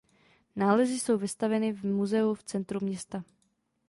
[0.55, 3.23] Nálezy jsou vystaveny v muzeu v centru města.